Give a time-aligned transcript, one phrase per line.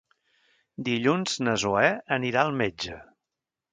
[0.87, 2.99] Dilluns na Zoè anirà al metge.